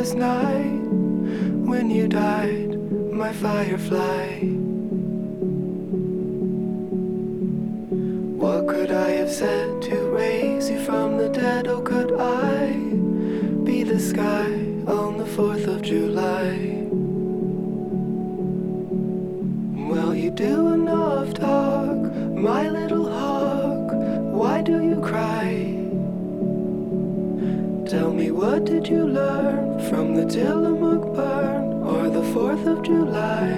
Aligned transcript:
night 0.00 0.80
when 1.68 1.90
you 1.90 2.08
died, 2.08 2.74
my 3.12 3.34
firefly. 3.34 4.38
What 8.40 8.66
could 8.66 8.90
I 8.92 9.10
have 9.10 9.30
said 9.30 9.79
Tell 27.90 28.12
me, 28.12 28.30
what 28.30 28.66
did 28.66 28.86
you 28.86 29.04
learn 29.04 29.80
from 29.88 30.14
the 30.14 30.24
Tillamook 30.24 31.12
burn 31.12 31.82
or 31.82 32.08
the 32.08 32.22
4th 32.32 32.64
of 32.64 32.84
July? 32.84 33.50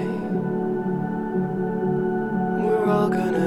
We're 2.59 2.87
all 2.87 3.09
gonna 3.09 3.42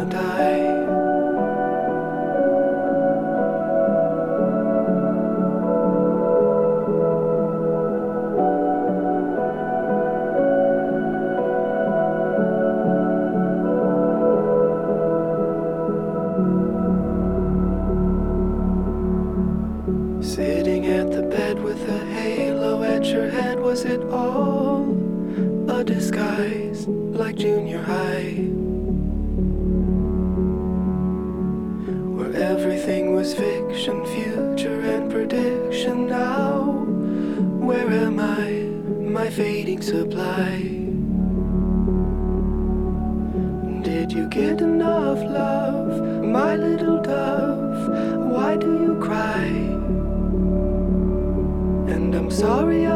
was 23.76 23.84
it 23.84 24.02
all 24.04 24.88
a 25.68 25.84
disguise 25.84 26.88
like 26.88 27.36
junior 27.36 27.82
high? 27.82 28.32
Where 32.16 32.34
everything 32.52 33.14
was 33.14 33.34
fiction, 33.34 33.96
future, 34.06 34.80
and 34.80 35.10
prediction. 35.10 36.06
Now, 36.06 36.86
where 37.68 37.90
am 37.90 38.18
I? 38.18 38.50
My 39.18 39.28
fading 39.28 39.82
supply. 39.82 40.52
Did 43.82 44.10
you 44.10 44.26
get 44.30 44.62
enough 44.62 45.18
love, 45.18 46.24
my 46.24 46.56
little 46.56 47.02
dove? 47.02 47.80
Why 48.32 48.56
do 48.56 48.70
you 48.84 48.98
cry? 49.02 49.44
And 51.94 52.14
I'm 52.14 52.30
sorry 52.30 52.86
I 52.86 52.95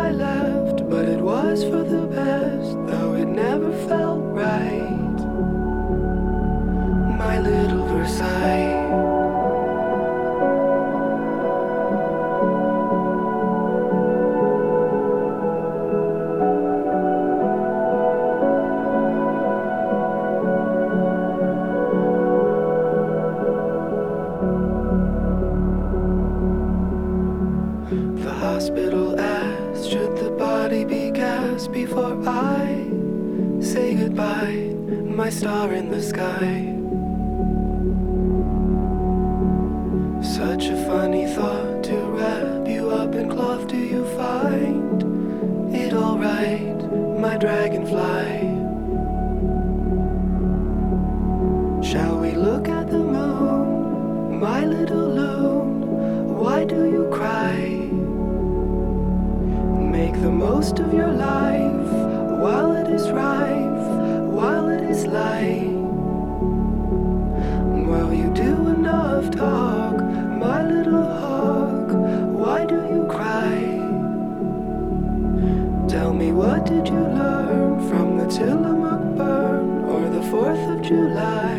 hospital 28.61 29.19
asked, 29.19 29.89
should 29.89 30.15
the 30.19 30.31
body 30.33 30.85
be 30.85 31.11
cast 31.13 31.73
before 31.73 32.15
I 32.29 32.91
say 33.59 33.95
goodbye, 33.95 34.75
my 35.21 35.31
star 35.31 35.73
in 35.73 35.91
the 35.91 36.03
sky? 36.03 36.77
Such 40.23 40.67
a 40.67 40.77
funny 40.85 41.27
thought 41.35 41.50
most 60.71 60.81
of 60.83 60.95
your 60.95 61.11
life 61.11 61.91
while 62.39 62.77
it 62.77 62.89
is 62.89 63.11
rife, 63.11 63.87
while 64.39 64.69
it 64.69 64.89
is 64.89 65.05
light. 65.05 65.69
Well, 67.89 68.15
you 68.15 68.31
do 68.33 68.69
enough 68.69 69.33
talk, 69.33 69.97
my 70.39 70.63
little 70.63 71.03
hawk. 71.03 71.89
Why 72.39 72.67
do 72.67 72.77
you 72.77 73.05
cry? 73.11 73.59
Tell 75.89 76.13
me, 76.13 76.31
what 76.31 76.67
did 76.67 76.87
you 76.87 77.03
learn 77.19 77.89
from 77.89 78.19
the 78.19 78.27
Tillamook 78.27 79.17
burn 79.17 79.85
or 79.87 80.09
the 80.09 80.25
4th 80.31 80.65
of 80.75 80.83
July? 80.83 81.57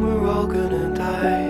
We're 0.00 0.26
all 0.26 0.48
gonna 0.48 0.92
die. 0.96 1.49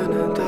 and. 0.00 0.39